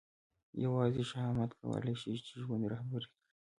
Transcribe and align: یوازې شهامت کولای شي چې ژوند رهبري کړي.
یوازې 0.65 1.01
شهامت 1.11 1.51
کولای 1.59 1.95
شي 2.01 2.11
چې 2.25 2.33
ژوند 2.43 2.63
رهبري 2.73 3.07
کړي. 3.11 3.19